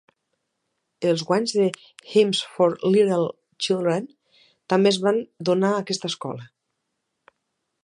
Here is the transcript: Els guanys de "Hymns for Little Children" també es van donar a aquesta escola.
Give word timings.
Els 1.09 1.23
guanys 1.31 1.51
de 1.57 1.65
"Hymns 2.13 2.39
for 2.55 2.73
Little 2.95 3.27
Children" 3.67 4.09
també 4.75 4.93
es 4.95 4.99
van 5.07 5.23
donar 5.51 5.73
a 5.77 5.85
aquesta 5.85 6.13
escola. 6.15 6.51